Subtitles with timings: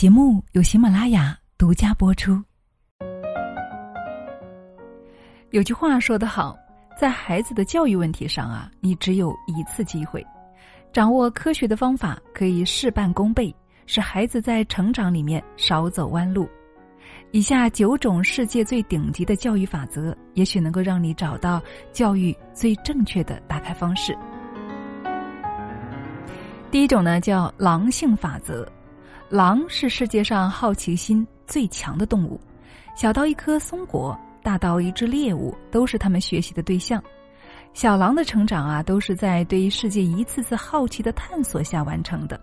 [0.00, 2.42] 节目由喜马拉雅独家播出。
[5.50, 6.56] 有句话说得好，
[6.98, 10.26] 在孩子的教育问题上啊，你只有一次机会，
[10.90, 13.54] 掌握科学的方法可以事半功倍，
[13.84, 16.48] 使孩子在成长里面少走弯路。
[17.30, 21.62] 以下九种世界最顶级的教育法则，也许能够让你找到
[21.92, 24.16] 教育最正确的打开方式。
[26.70, 28.66] 第一种呢，叫狼性法则。
[29.30, 32.40] 狼是世界上好奇心最强的动物，
[32.96, 37.00] 小到一颗松果，大到一只猎物，都是他们学习的对象。
[37.72, 42.40] 小狼的成长啊，都是在对世界一次次好奇的探索下完成的。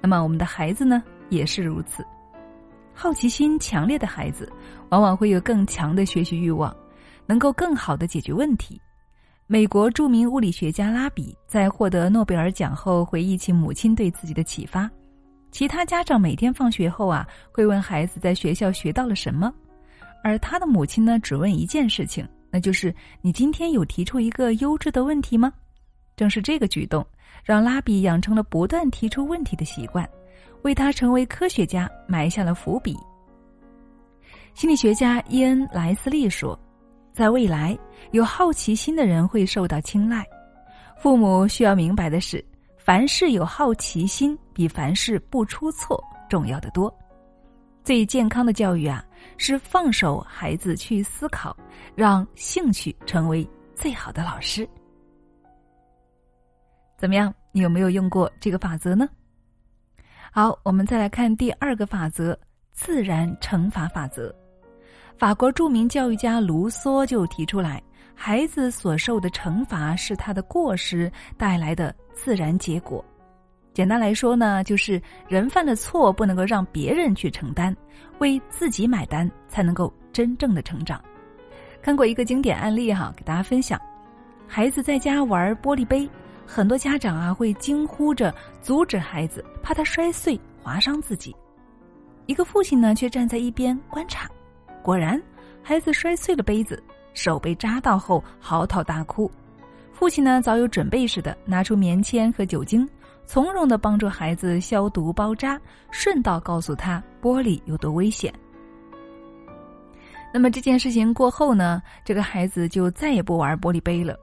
[0.00, 2.06] 那么，我们的孩子呢，也是如此。
[2.94, 4.48] 好奇心强烈的孩子，
[4.90, 6.72] 往往会有更强的学习欲望，
[7.26, 8.80] 能够更好的解决问题。
[9.48, 14.88] 美国著名物理学家拉比在获得诺贝尔奖后，回忆起母亲对自己的启发。
[15.50, 19.52] 其他家长每天放学后啊，会问孩子在学校学到了什么，
[20.22, 25.52] 而他的母亲呢，只问一件事情，那就是你今天有提出一个优质的问题吗？
[26.16, 27.04] 正是这个举动，
[27.44, 30.08] 让拉比养成了不断提出问题的习惯，
[30.62, 32.96] 为他成为科学家埋下了伏笔。
[34.54, 36.58] 心理学家伊恩·莱斯利说，
[37.12, 37.76] 在未来，
[38.12, 40.24] 有好奇心的人会受到青睐。
[40.96, 42.44] 父母需要明白的是。
[42.82, 46.92] 凡事有好奇心，比凡事不出错重要的多。
[47.84, 49.04] 最健康的教育啊，
[49.36, 51.54] 是放手孩子去思考，
[51.94, 54.66] 让兴趣成为最好的老师。
[56.96, 57.32] 怎么样？
[57.52, 59.06] 你有没有用过这个法则呢？
[60.32, 62.36] 好，我们再来看第二个法则——
[62.72, 64.34] 自然惩罚法则。
[65.18, 67.82] 法国著名教育家卢梭就提出来。
[68.22, 73.02] 孩子所受的惩罚是他的过失带来的自然结果。
[73.72, 77.74] 简单来说呢，就是人犯的错不能够让别人去承担，
[78.18, 81.02] 为自己买单才能够真正的成长。
[81.80, 83.80] 看过一个经典案例哈，给大家分享：
[84.46, 86.06] 孩子在家玩玻璃杯，
[86.44, 91.34] 很多家长啊会惊呼着阻止孩子，怕他摔碎划伤自己。
[92.26, 94.28] 一个父亲呢却站在一边观察，
[94.82, 95.18] 果然
[95.62, 96.82] 孩子摔碎了杯子。
[97.14, 99.30] 手被扎到后嚎啕大哭，
[99.92, 102.88] 父亲呢早有准备似的拿出棉签和酒精，
[103.26, 105.60] 从容的帮助孩子消毒包扎，
[105.90, 108.32] 顺道告诉他玻璃有多危险。
[110.32, 114.16] 那么这件事情过后呢，这个孩子就再也不玩玻璃杯了。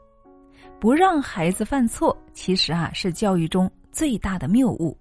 [0.79, 4.97] 不让孩子犯错，其实啊是教育中最大的谬误。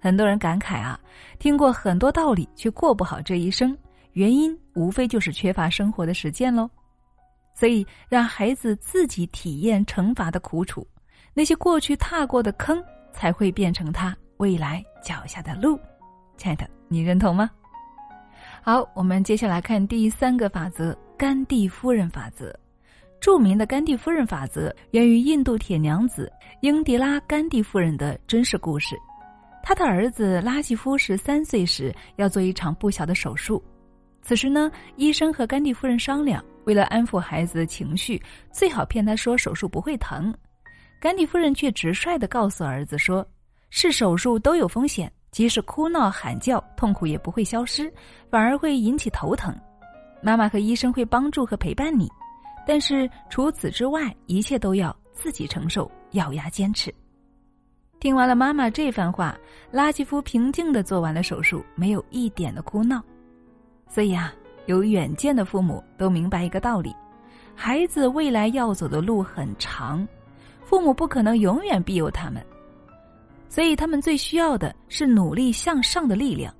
[0.00, 0.98] 很多人感慨啊，
[1.38, 3.76] 听过很多道理，却过不好这一生，
[4.12, 6.68] 原因无非就是缺乏生活的实践喽。
[7.54, 10.86] 所以，让孩子自己体验惩罚的苦楚，
[11.34, 12.82] 那些过去踏过的坑，
[13.12, 15.78] 才会变成他未来脚下的路。
[16.36, 17.50] 亲爱的，你认同吗？
[18.62, 22.54] 好，我们接下来看第三个法则——甘地夫人法则。
[23.20, 26.28] 著名的甘地夫人法则源于印度铁娘子
[26.60, 28.96] 英迪拉·甘地夫人的真实故事。
[29.62, 33.62] 她的儿子拉吉夫十三岁时要做一场不小的手术，
[34.22, 36.42] 此时呢，医生和甘地夫人商量。
[36.64, 38.22] 为了安抚孩子的情绪，
[38.52, 40.32] 最好骗他说手术不会疼。
[41.00, 43.26] 甘地夫人却直率的告诉儿子说
[43.68, 47.92] ：“是手术都有风险，即使哭闹喊叫，痛苦也不会消失，
[48.30, 49.52] 反而会引起头疼。
[50.22, 52.08] 妈妈和医生会帮助和陪伴你，
[52.64, 56.94] 但是除此之外，一切都要自己承受，咬牙坚持。”
[57.98, 59.36] 听完了妈妈这番话，
[59.72, 63.02] 拉吉夫平静的做完了手术，没有一点的哭闹。
[63.92, 64.32] 所以啊。
[64.66, 66.94] 有远见的父母都明白一个道理：
[67.52, 70.06] 孩子未来要走的路很长，
[70.62, 72.40] 父母不可能永远庇佑他们，
[73.48, 76.54] 所以他们最需要的是努力向上的力量。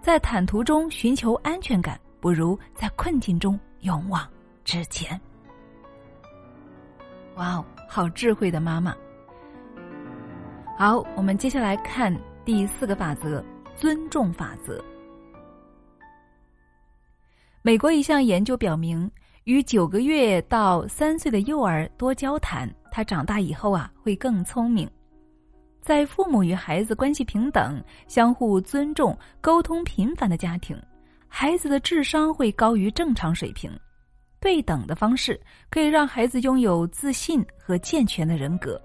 [0.00, 4.24] 在坦途中寻求安全感，不如在困境中勇往
[4.62, 5.20] 直前。
[7.34, 8.94] 哇哦，好智慧的妈妈！
[10.78, 13.44] 好，我们接下来看第四个法则——
[13.74, 14.80] 尊重法则。
[17.64, 19.08] 美国一项研究表明，
[19.44, 24.90] 与九个月到三岁的幼儿多交谈，他长大以后啊会更聪明。
[25.80, 30.76] 在父母与孩子关系平等、相互尊重、沟通频繁的家庭，
[31.28, 33.70] 孩子的智商会高于正常水平。
[34.40, 38.80] 对等的方式可以让孩子拥有自信和健全的人格。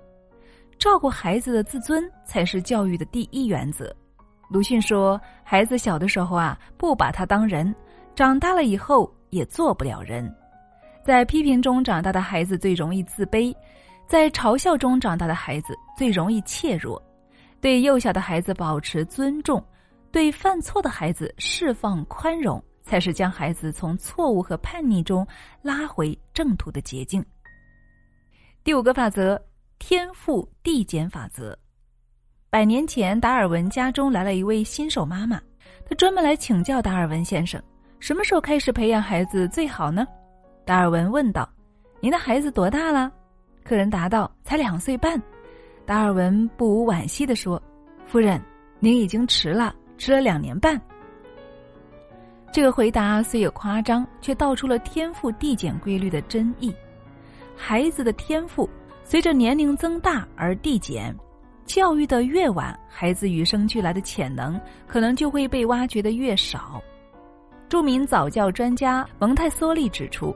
[0.78, 3.92] 照顾孩子的自尊才是教育的第一原则。
[4.52, 7.74] 鲁迅说：“孩子小的时候啊，不把他当人。”
[8.18, 10.36] 长大了以后也做不了人，
[11.06, 13.56] 在批评中长大的孩子最容易自卑，
[14.08, 17.00] 在嘲笑中长大的孩子最容易怯弱。
[17.62, 19.64] 对幼小的孩子保持尊重，
[20.12, 25.24] 对犯错的孩子释放宽容，才是将孩子从错误和叛逆中
[25.62, 27.24] 拉回正途的捷径。
[28.64, 29.40] 第五个法则：
[29.78, 31.56] 天赋递减法则。
[32.50, 35.40] 百年前，达尔文家中来了一位新手妈妈，
[35.88, 37.62] 她专门来请教达尔文先生，
[38.00, 40.06] 什么时候开始培养孩子最好呢？
[40.66, 41.50] 达尔文问道
[42.00, 43.12] ：“您的孩子多大了？”
[43.66, 45.22] 客人答道：“才两岁半。”
[45.86, 47.62] 达尔文不无惋惜地说
[48.06, 48.42] ：“夫人，
[48.80, 50.80] 您已经迟了，迟了两年半。”
[52.52, 56.74] 这个回答虽有夸张，却道出了天赋递减规律的真意。
[57.56, 58.70] 孩子的天赋
[59.04, 61.16] 随着年龄增大而递减。
[61.66, 66.82] 教育的越晚，孩子与生俱来的潜能可能就会被挖掘的越少。
[67.70, 70.34] 著名早教专家蒙泰梭利指出，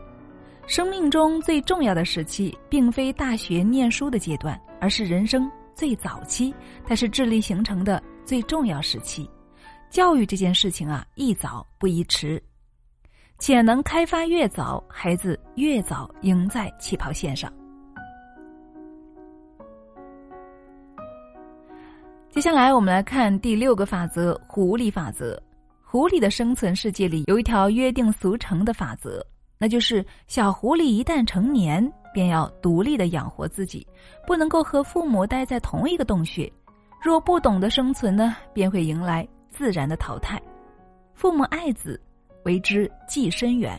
[0.68, 6.54] 生命中最重要的时期，并非大学念书的阶段，而是人生最早期，
[6.86, 9.30] 它是智力形成的最重要时期。
[9.90, 12.42] 教育这件事情啊，宜早不宜迟，
[13.40, 17.52] 潜能开发越早，孩子越早赢在起跑线上。
[22.30, 25.42] 接下来，我们来看第六个法则——狐狸法则。
[25.92, 29.22] 狐狸的生存世界里有一条约定俗成的法则，
[29.58, 33.86] 那就是小狐狸一旦成年，便要独立的养活自己，
[34.26, 36.50] 不能够和父母待在同一个洞穴。
[37.04, 40.42] 若不懂得生存呢，便会迎来自然的淘汰。
[41.14, 42.02] 父母爱子，
[42.46, 43.78] 为之计深远。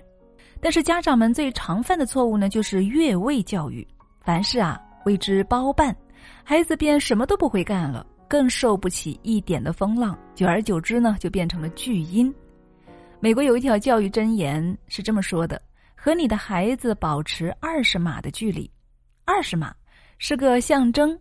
[0.60, 3.88] 但是家长们最常犯的错误呢，就是越位教育，
[4.20, 5.96] 凡事啊为之包办，
[6.44, 8.06] 孩子便什么都不会干了。
[8.32, 12.34] 更受不起一点的风浪，久而久之呢，就变成了巨婴。
[13.20, 15.60] 美国有一条教育箴言是这么说的
[15.94, 18.70] ：“和你的孩子保持二十码的距离。”
[19.26, 19.74] 二十码
[20.16, 21.14] 是个象征，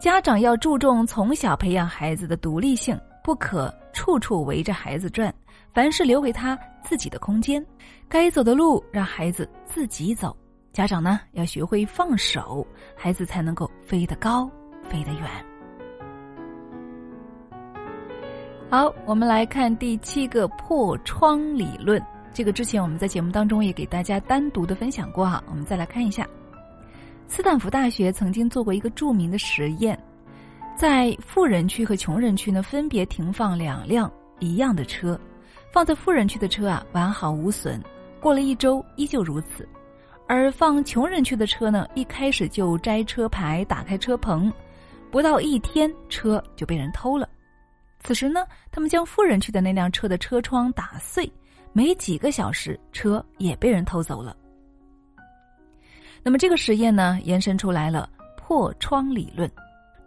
[0.00, 5.30] 家长要注重从小培养孩子的独立性，不可处处围着孩子转，
[5.74, 7.62] 凡事留给他自己的空间，
[8.08, 10.34] 该走的路让孩子自己走。
[10.72, 12.66] 家长呢要学会放手，
[12.96, 14.50] 孩子才能够飞得高，
[14.88, 15.28] 飞得远。
[18.70, 22.02] 好，我们来看第七个破窗理论。
[22.34, 25.42] 这个之前我们在节目当中也给大家单独的分享过哈。
[25.48, 26.28] 我们再来看一下，
[27.26, 29.98] 斯坦福大学曾经做过一个著名的实验，
[30.76, 35.18] 在富人区和穷人区呢分别停放两辆一样的车，
[35.72, 37.82] 放在富人区的车啊完好无损，
[38.20, 39.66] 过了一周依旧如此，
[40.26, 44.52] 而放穷人区的车呢一开始就摘车牌、打开车棚，
[45.10, 47.26] 不到一天车就被人偷了。
[48.00, 51.30] 此时呢，他们将富人区的那辆车的车窗打碎，
[51.72, 54.36] 没几个小时，车也被人偷走了。
[56.22, 59.50] 那么这个实验呢，延伸出来了破窗理论：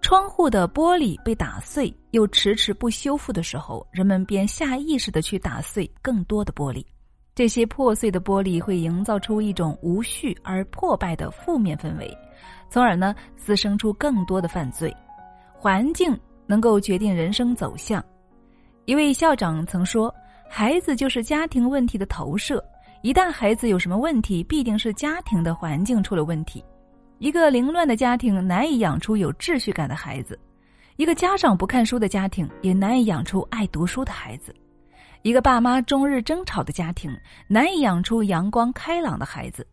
[0.02, 6.84] 窗户的玻璃被打碎又迟迟不修复的时候，人们便下意识的去打碎更多的玻璃。
[7.36, 12.18] 这些破碎的玻璃会营造出一种无序而破败的负面氛围，
[12.70, 14.96] 从而呢滋生出更多的犯罪。
[15.54, 16.18] 环境。
[16.52, 18.04] 能够决定人生走向。
[18.84, 20.14] 一位校长曾说
[20.50, 22.62] ：“孩子就是家庭问题的投射，
[23.04, 26.62] 一旦孩子有什么问题，必定是家庭的环境出了问题。
[27.20, 30.38] 一个凌乱的家庭难以养出有秩序感的孩子，
[30.98, 34.54] 一个家长不看书的家庭也难以养出爱读书的孩子，
[35.22, 37.10] 一个爸妈终日争吵的家庭
[37.48, 39.66] 难以养出阳光开朗的孩子。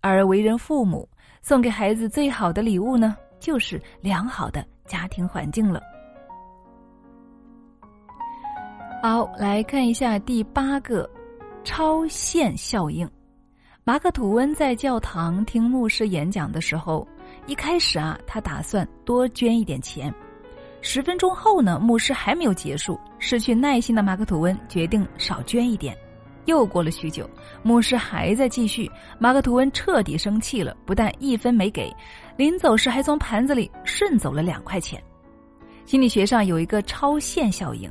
[0.00, 1.06] 而为人父母，
[1.42, 5.82] 送给孩子最好的礼物呢，就是良好的家庭环境了。”
[9.00, 11.08] 好，来看一下第八个
[11.62, 13.08] 超限效应。
[13.84, 17.06] 马克吐温在教堂听牧师演讲的时候，
[17.46, 20.12] 一开始啊，他打算多捐一点钱。
[20.80, 25.96] 十分钟后呢，牧师还没有结束，失去耐心的马克吐温决定少捐一点。
[26.46, 27.28] 又过了许久，
[27.62, 31.94] 牧师还在继续，马克吐温彻底生气了，不但一分没给，
[32.36, 35.00] 临走时还从盘子里顺走了两块钱。
[35.84, 37.88] 心理学上有一个超限效应。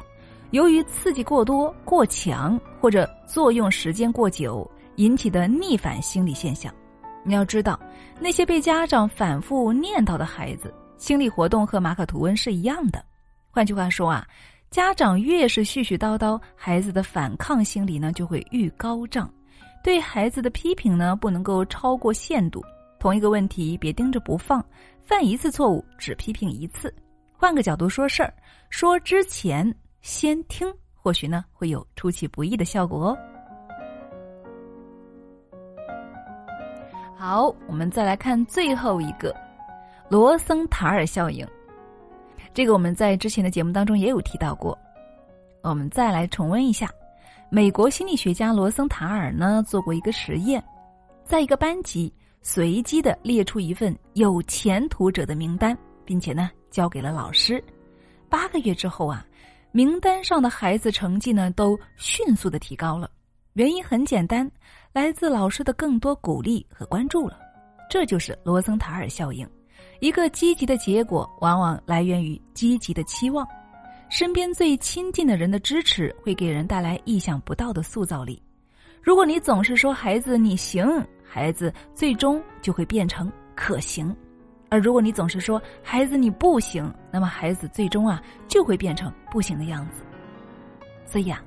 [0.51, 6.73] 由于刺激过多、过强或者作用时间过久引起的逆反心理现象，
[7.23, 7.77] 你要知道，
[8.17, 13.03] 那些被家长反复念叨的孩子，心理活动和马可吐温是一样的。
[13.51, 14.25] 换句话说啊，
[14.71, 19.29] 家长越是絮絮叨叨，孩子的反抗心理呢就会愈高涨。
[19.83, 22.63] 对孩子的批评呢，不能够超过限度。
[22.99, 24.65] 同一个问题别盯着不放，
[25.03, 26.93] 犯一次错误只批评一次。
[27.33, 28.33] 换个角度说事儿，
[28.69, 29.75] 说之前。
[30.07, 33.17] 先听，或许呢会有出其不意的效果哦。
[37.13, 39.35] 好，我们再来看最后一个
[40.07, 41.45] 罗森塔尔效应。
[42.53, 44.79] 这个我们在之前的节目当中也有提到过。
[45.61, 46.89] 我们再来重温一下，
[47.49, 50.63] 美国心理学家罗森塔尔呢做过一个实验，
[51.25, 52.11] 在一个班级
[52.41, 57.61] 随机的列出一份有前途者的名单，并且呢交给了老师。
[58.29, 59.25] 八个月之后啊，
[59.71, 63.09] 名单上的孩子成绩呢都迅速的提高了。
[63.53, 64.49] 原因很简单，
[64.93, 67.39] 来自老师的更多鼓励和关注了。
[67.89, 69.47] 这就是罗森塔尔效应。
[69.99, 73.47] 一个积极的结果，往往来源于积极的期望。
[74.09, 78.41] 身边最亲近的人的支持，会给人带来意想不到的塑造力。
[79.01, 80.87] 如果你总是说孩子你行，
[81.23, 84.13] 孩子最终就会变成可行；
[84.69, 90.03] 而如果你总是说孩子你不行，那么孩子最终啊就会变成不行的样子。
[91.05, 91.41] 所以啊。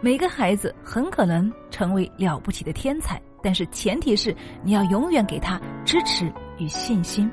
[0.00, 7.30] 每个孩子很可能成为了不起的天才，但是前提是你要永远给他支持与信心。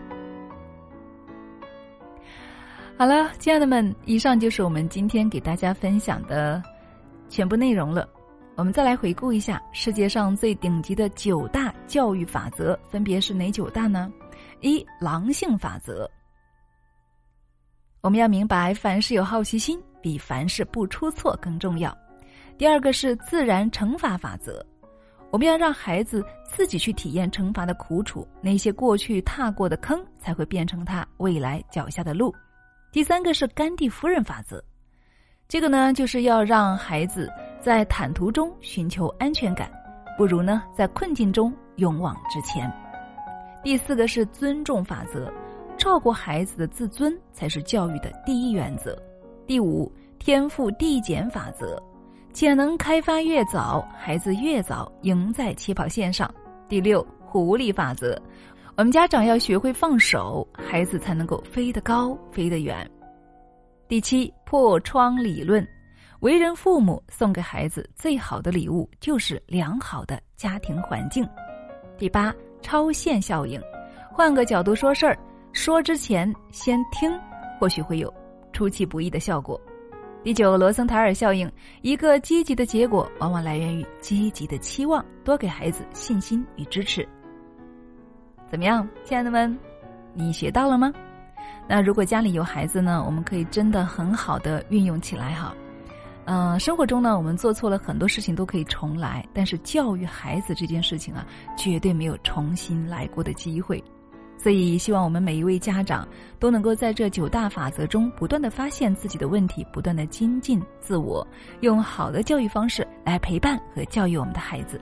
[2.98, 6.64] 好了，亲爱的们，以上就是我们今天给大家分享的
[7.28, 8.08] 全部内容了。
[8.56, 14.10] 我们再来回顾一下世界上最顶级的九大教育法则，分别是哪九大呢？
[14.62, 16.10] 一、狼性法则。
[18.02, 21.96] 我们要明白，凡事有好奇心，比凡事不出错更重要。
[22.58, 24.64] 第二个是自然惩罚法则，
[25.32, 32.34] 我们要让孩子自己去体验惩罚的苦楚，那些过去踏过的坑才会变成他未来脚下的路。
[32.92, 34.64] 第三个是甘地夫人法则，
[35.48, 39.72] 这个呢就是要让孩子在坦途中寻求安全感，
[40.18, 42.72] 不如呢在困境中勇往直前。
[43.64, 45.32] 第四个是尊重法则，
[45.78, 48.98] 照顾孩子的自尊才是教育的第一原则。
[49.46, 51.82] 第五，天赋递减法则。
[52.34, 56.34] 潜能开发越早，孩子越早赢在起跑线上。
[56.70, 58.20] 第六，狐狸法则，
[58.78, 62.90] 我们家长要学会放手，孩子才能够飞得高，飞得远。
[63.88, 65.68] 第七，破窗理论，
[66.22, 71.28] 为人父母送给孩子最好的礼物就是良好的家庭环境。
[71.98, 73.62] 第八，超限效应，
[74.12, 75.18] 换个角度说事儿，
[75.54, 77.12] 说之前先听，
[77.60, 78.14] 或许会有
[78.54, 79.60] 出其不意的效果。
[80.24, 81.52] 第九，罗森塔尔效应。
[81.82, 85.04] 一个积极的结果，往往来源于积极的期望。
[85.24, 87.08] 多给孩子信心与支持。
[88.48, 89.58] 怎么样，亲爱的们，
[90.14, 90.94] 你学到了吗？
[91.68, 93.04] 那如果家里有孩子呢？
[93.04, 95.56] 我们可以真的很好的运用起来哈。
[96.34, 103.84] 嗯，生活中呢，我们做错了很多事情都可以重来，但是教育孩子这件事情啊，绝对没有重新来过的机会。
[104.38, 106.08] 所以，希望我们每一位家长
[106.40, 111.28] 都能够在这九大法则中不断的发现自己的问题，不断的精进自我，
[111.60, 114.80] 用好的教育方式来陪伴和教育我们的孩子。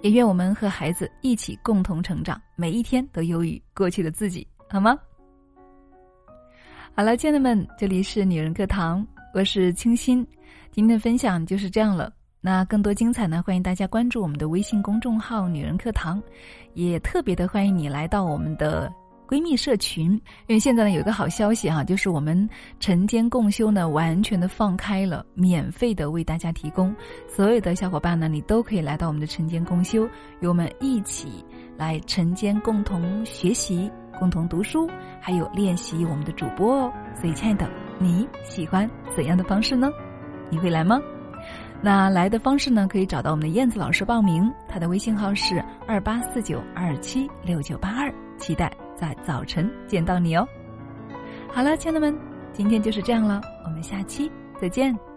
[0.00, 4.98] 也愿我们和孩子一起共同成长，每一天都优于过去的自己，好吗？
[6.96, 10.24] 好了，亲爱的们，这里是女人课堂，我是清新，
[10.70, 12.12] 今天的分享就是这样了。
[12.40, 13.42] 那更多精彩呢？
[13.44, 16.22] 欢迎大家关注我们的微信公众号“女人课堂”，
[16.74, 18.88] 也特别的欢迎你来到我们的
[19.26, 20.12] 闺蜜社群。
[20.46, 22.48] 因为现在呢有一个好消息哈，就是我们
[22.78, 26.94] 晨间共修呢完全的放开了，免费的为大家提供。
[27.26, 31.44] 所有的小伙伴呢，你都可以来到我们的晨间共修，与我们一起
[31.76, 34.88] 来晨间共同学习、共同读书，
[35.20, 36.92] 还有练习我们的主播哦。
[37.20, 39.90] 所以，亲爱的，你喜欢怎样的方式呢？
[40.50, 41.00] 你会来吗？
[41.80, 42.86] 那来的方式呢？
[42.88, 50.46] 可以找到我们的燕子老师报名，他的微信号是二八四九二七六九八二，期待在早晨见到你哦。
[51.52, 52.16] 好了，亲爱的们，
[52.52, 55.13] 今天就是这样了，我们下期再见。